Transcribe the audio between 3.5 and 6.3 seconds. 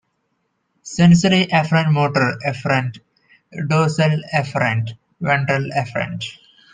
Dorsal Afferent Ventral Efferent.